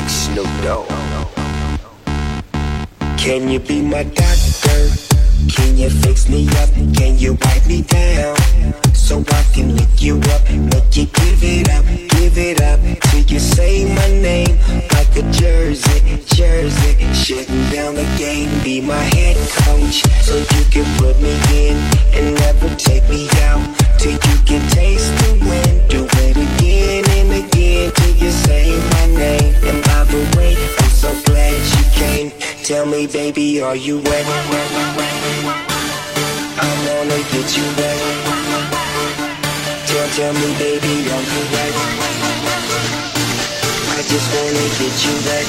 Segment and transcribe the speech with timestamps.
[0.00, 0.88] Big Snoop Dogg.
[3.18, 4.80] Can you be my doctor?
[5.54, 6.70] Can you fix me up?
[6.96, 8.36] Can you wipe me down?
[8.94, 11.84] So I can lick you up, make you give it up,
[12.14, 14.56] give it up Till you say my name
[14.94, 16.00] like a jersey,
[16.34, 21.76] jersey Shutting down the game, be my head coach So you can put me in
[22.14, 23.60] and never take me out
[23.98, 25.90] Till you can taste the wind,
[27.32, 32.32] again Till you say my name And by the way, I'm so glad you came
[32.64, 34.26] Tell me baby, are you wet?
[36.62, 38.00] I wanna get you wet
[39.90, 41.74] Tell, tell me baby, are you wet?
[43.92, 45.46] I just wanna get you wet.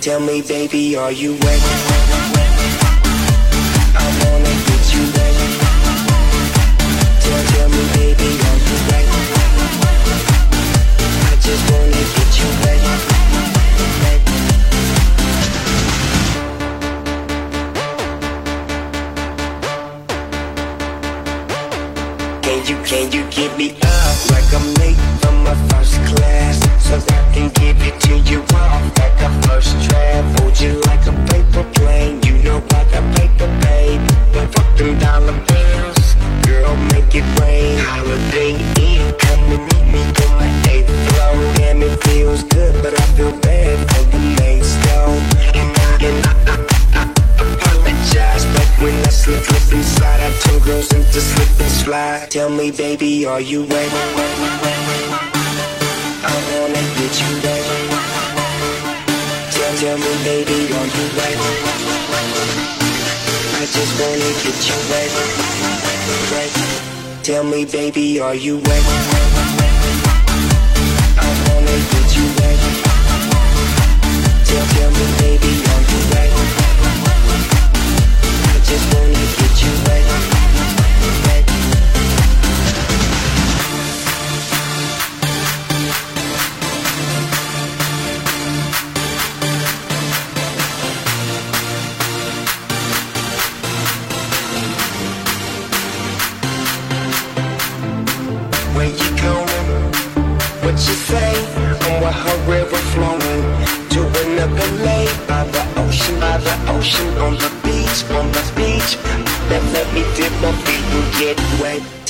[0.00, 2.51] Tell me baby, are you wet?
[22.72, 26.56] You, can you give me up like I'm late from my first class?
[26.86, 30.40] So I can give it to you off like a first draft.
[30.40, 34.00] Hold you like a paper plane, you know I got paper, babe.
[34.32, 36.14] But fuck them dollar bills,
[36.46, 37.78] girl, make it rain.
[37.78, 41.34] Holiday Inn, come and meet me on my eighth floor.
[41.56, 45.20] Damn, it feels good, but I feel bad for the main stone.
[45.58, 46.71] And I, and I, I,
[48.82, 52.30] when I slip, slip inside, I turn girls into slip and slide.
[52.30, 53.90] Tell me, baby, are you wet?
[56.24, 57.64] I wanna get you wet.
[59.54, 61.38] Tell, tell me, baby, are you wet?
[63.54, 65.10] I just wanna get you wet.
[66.32, 66.52] wet.
[67.22, 69.21] Tell me, baby, are you wet?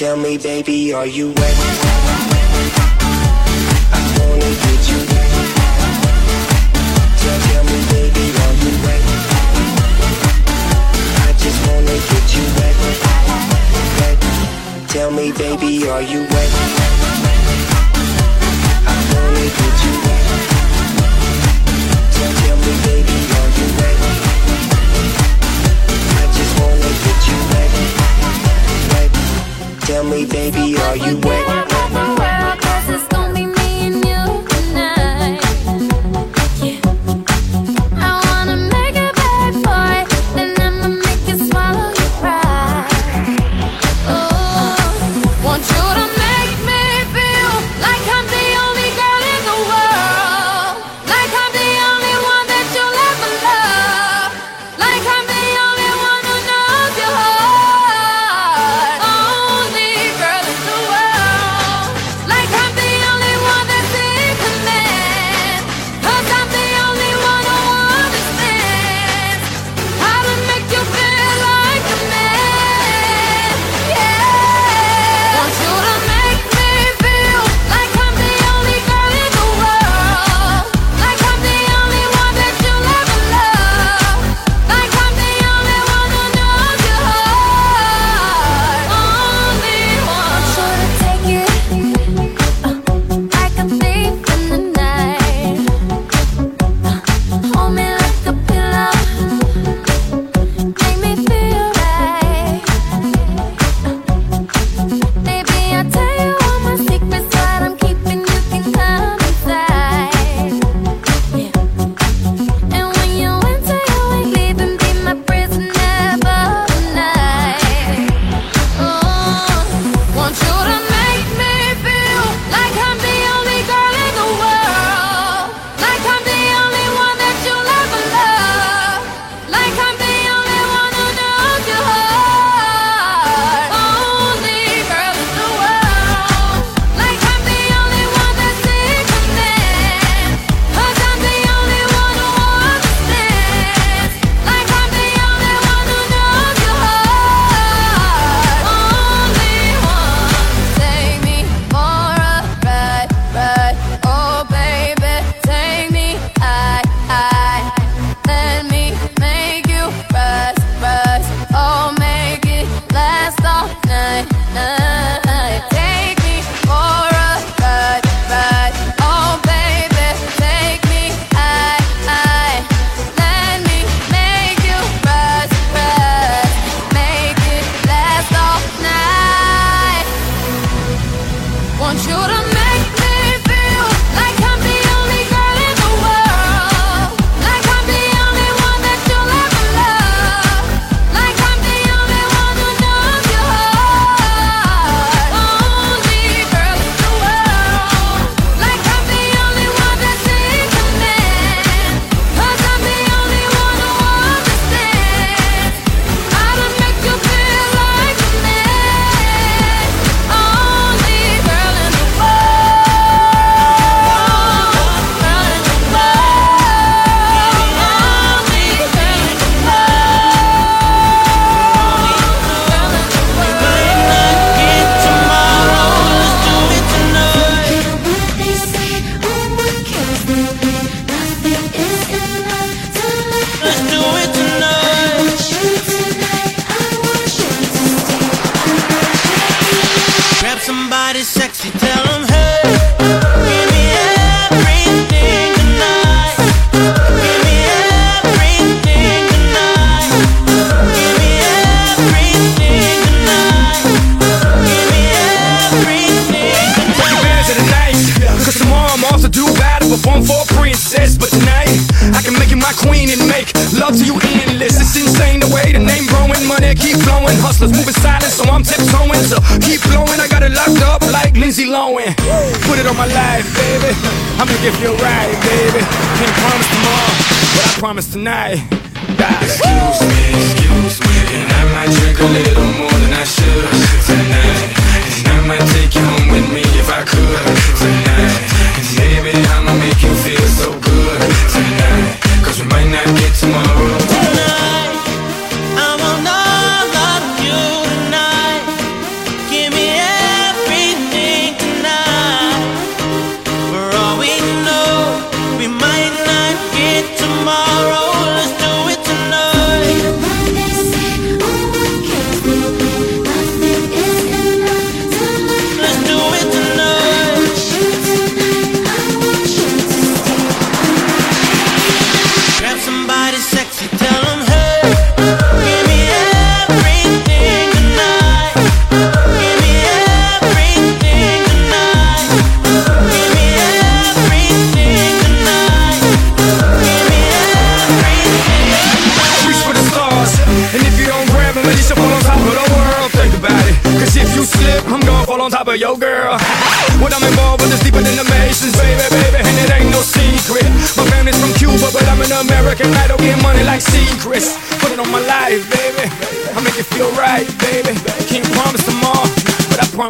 [0.03, 1.57] Tell me, baby, are you wet?
[3.93, 4.99] I wanna get you.
[7.23, 9.03] Tell, me, baby, are you wet?
[11.23, 12.77] I just wanna get you wet.
[14.89, 16.27] Tell me, baby, are you?
[18.89, 20.12] I wanna get you.
[29.93, 32.22] Tell me, baby, are you wet?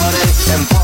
[0.00, 0.79] party and party.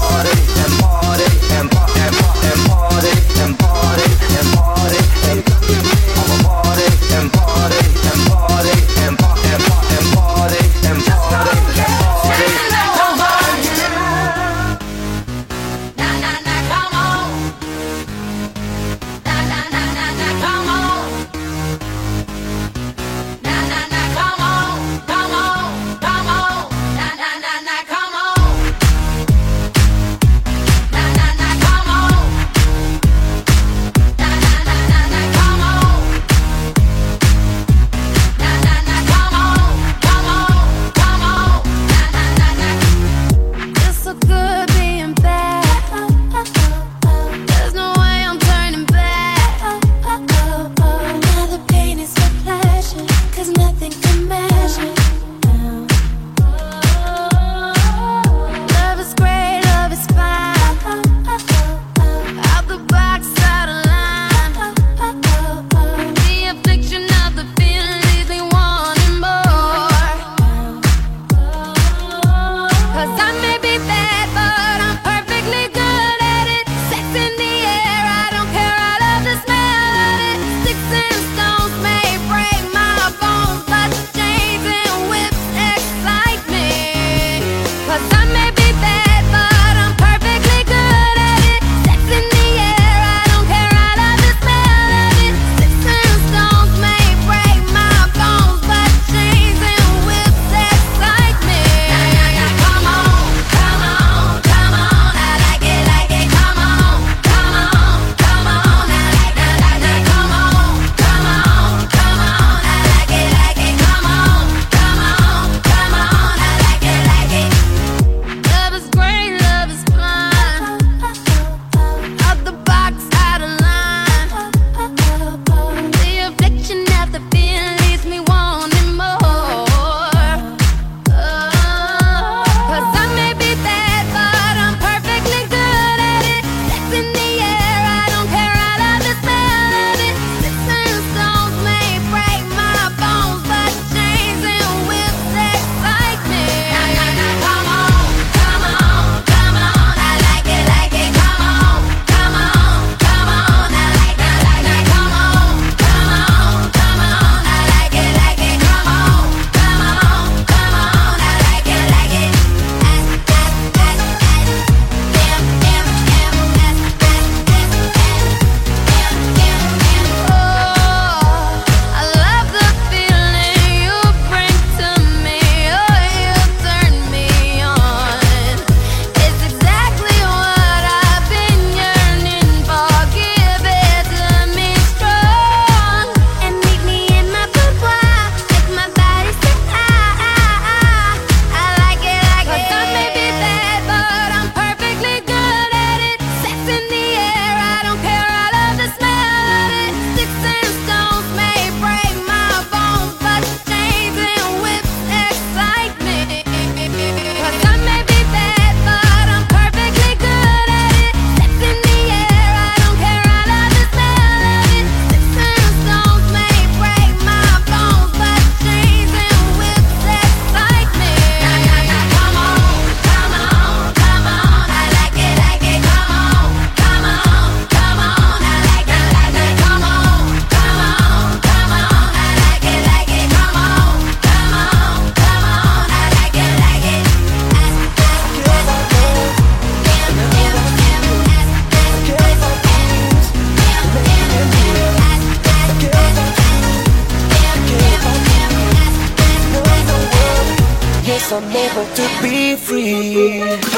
[251.66, 253.75] Able to be free.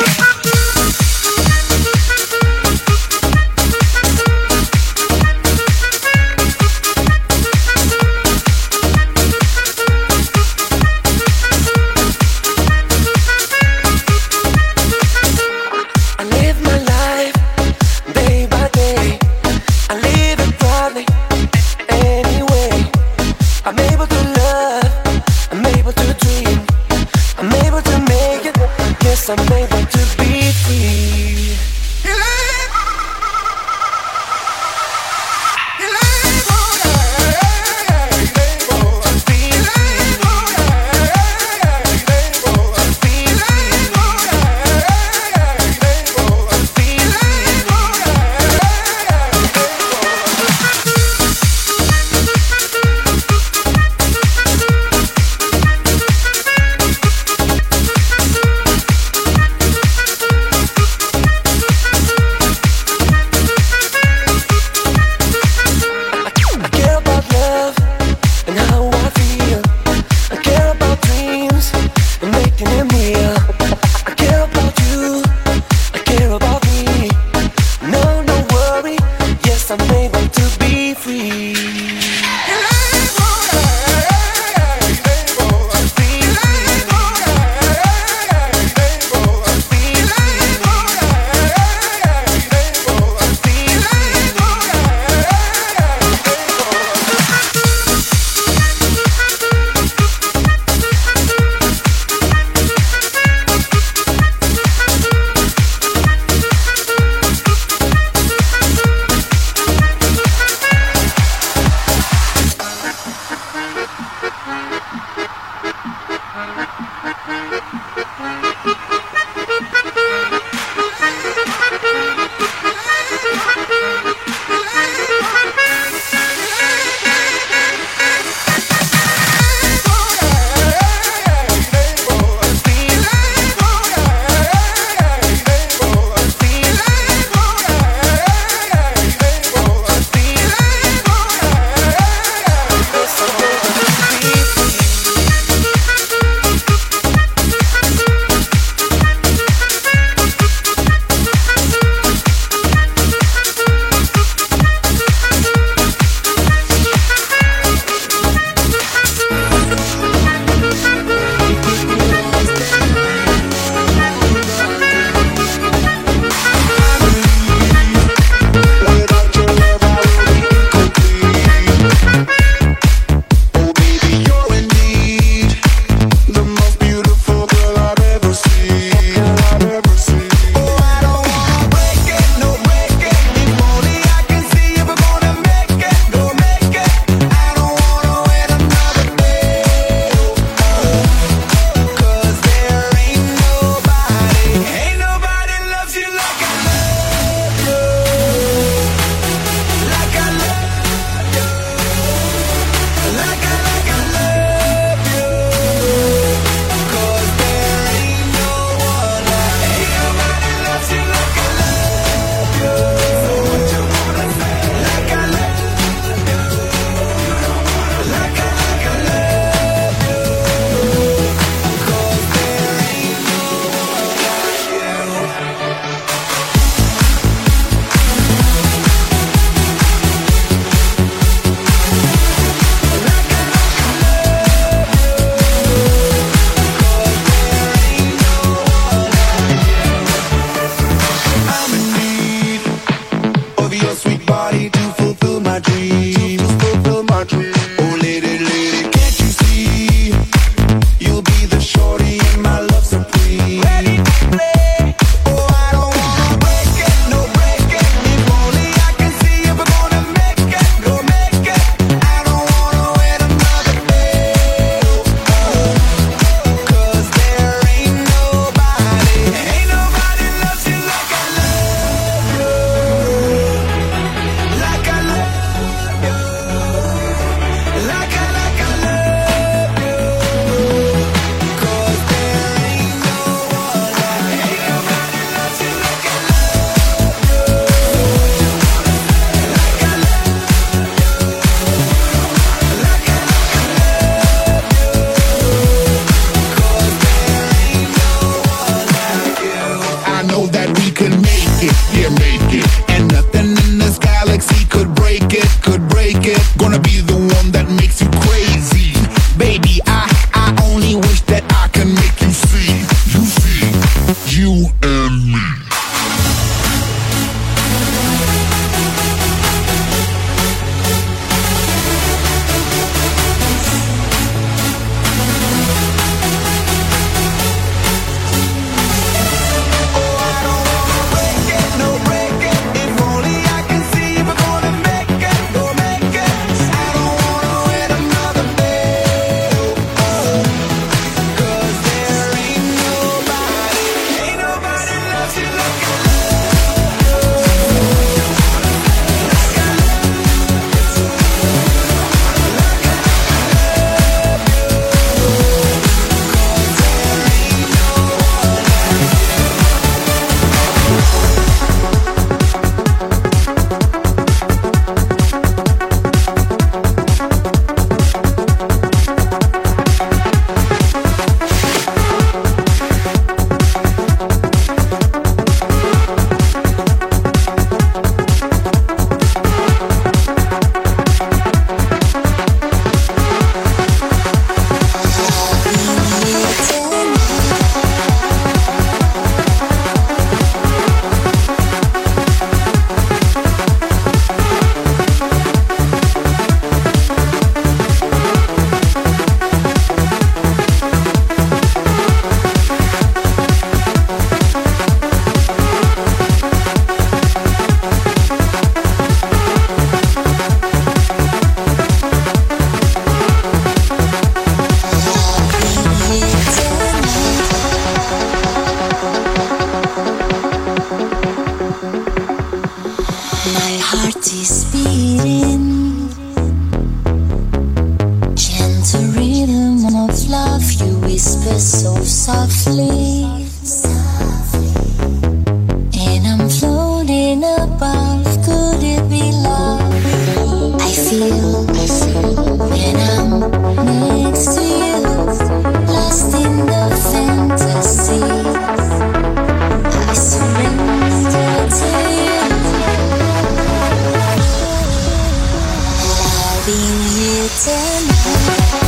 [456.68, 458.87] Loving you tonight.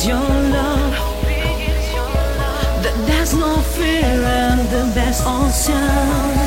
[0.00, 0.92] is your love.
[2.82, 6.39] That there's no fear and the best option.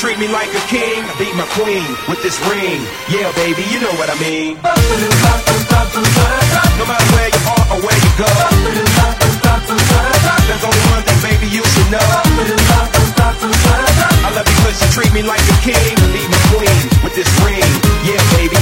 [0.00, 1.04] treat me like a king.
[1.04, 2.80] I beat my queen with this ring.
[3.12, 4.56] Yeah, baby, you know what I mean.
[6.80, 8.32] No matter where you are or where you go,
[10.48, 12.00] there's only one thing, baby, you should know.
[14.24, 15.76] I love you because you treat me like a king.
[15.76, 17.68] I beat my queen with this ring.
[18.00, 18.59] Yeah, baby.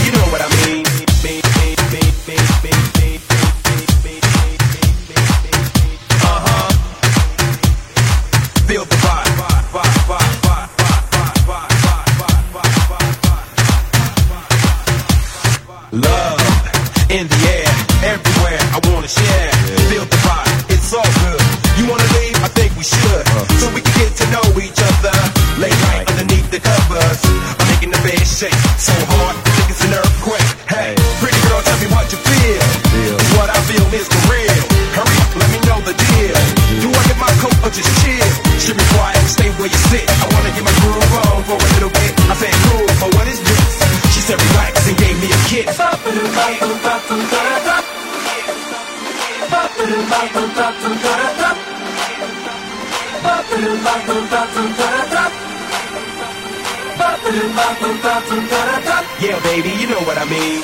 [59.21, 60.61] Yeah, baby, you know what I mean.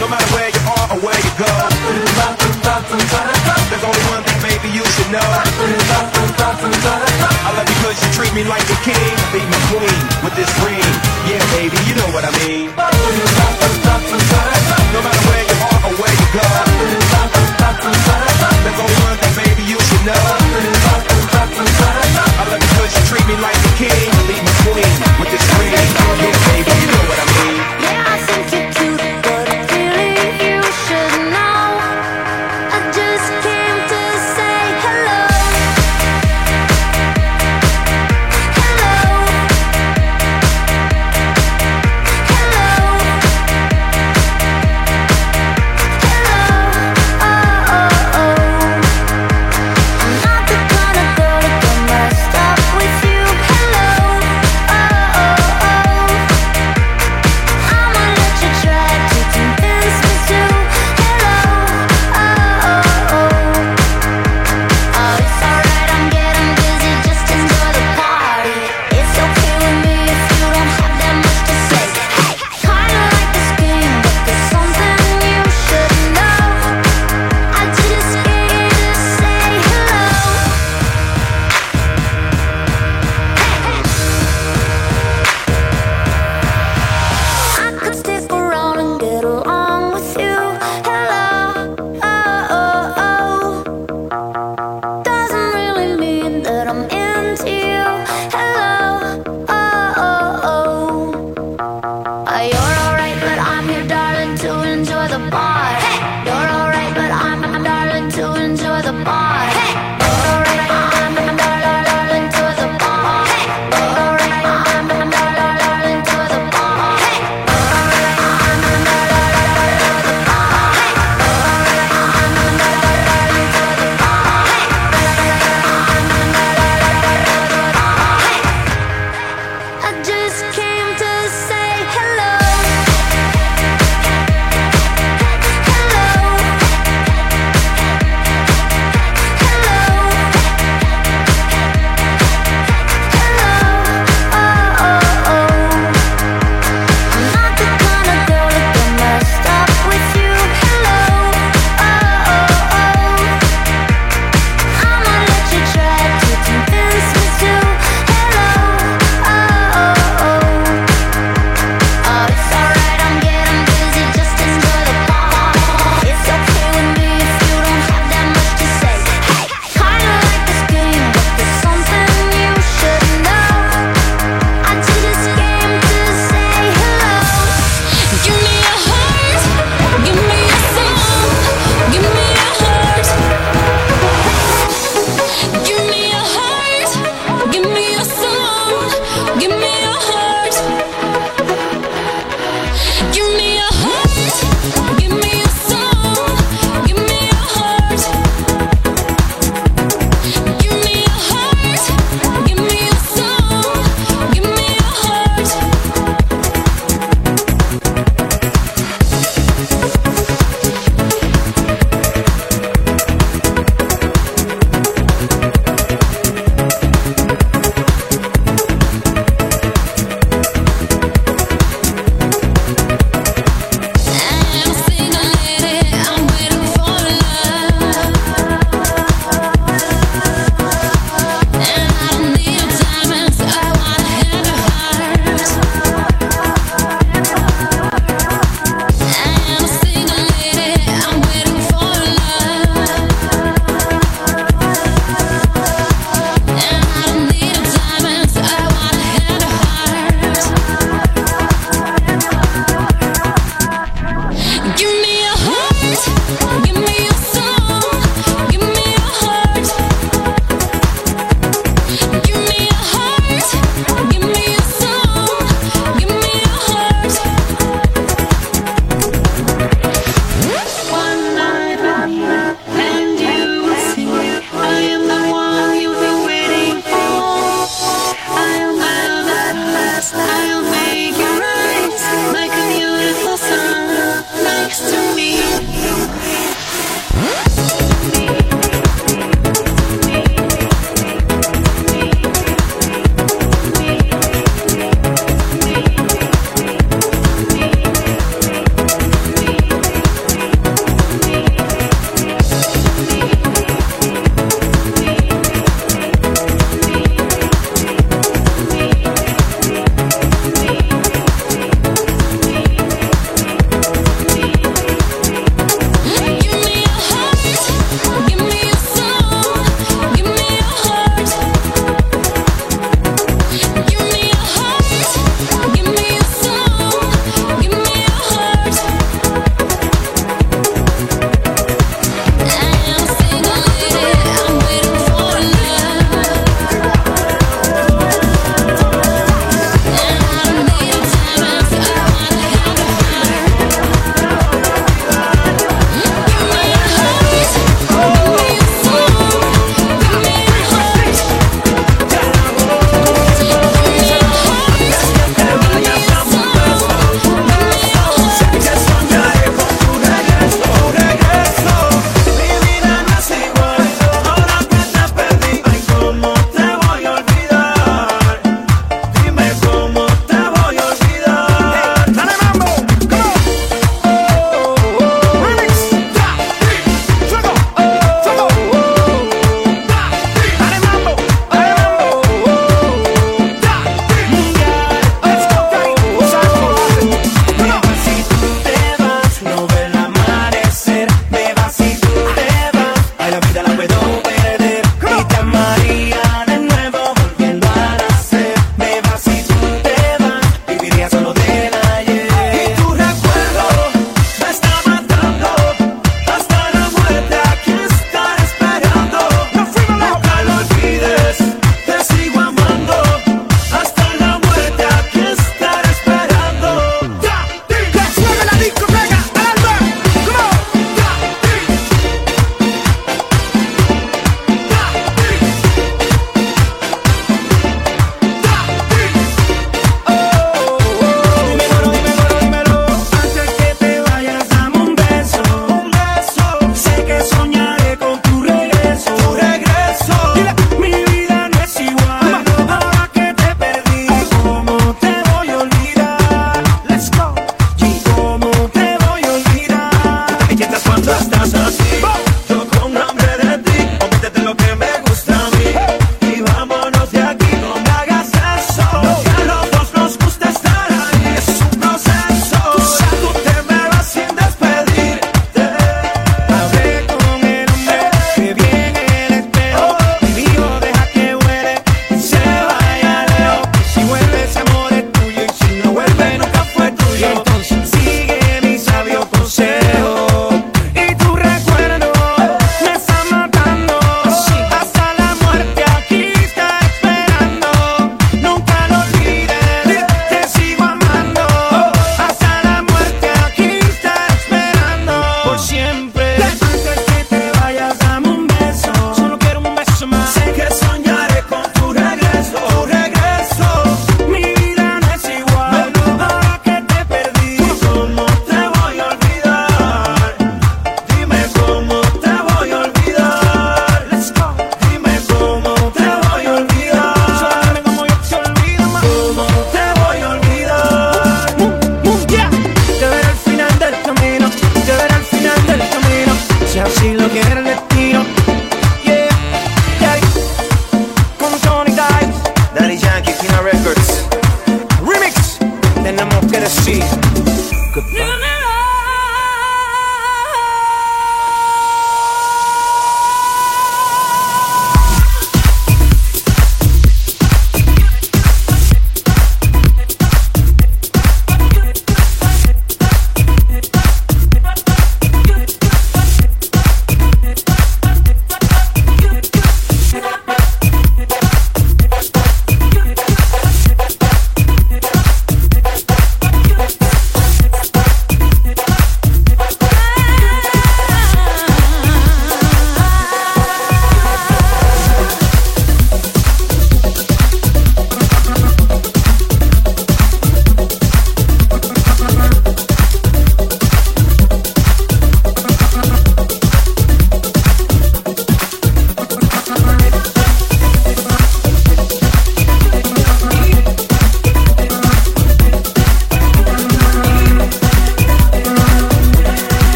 [0.00, 1.48] No matter where you are or where you go,
[3.70, 4.29] there's only one thing.
[4.60, 5.24] Baby, you should know.
[5.24, 5.40] I
[7.56, 9.16] love you cause you treat me like a king.
[9.32, 9.88] Be my queen
[10.20, 10.84] with this ring.
[11.24, 12.68] Yeah, baby, you know what I mean.
[12.68, 12.76] No
[15.00, 16.44] matter where you are or where you go.
[18.60, 20.28] There's only one thing, baby, you should know.
[22.36, 24.12] I love you cause you treat me like a king.
[24.28, 25.09] Be my queen.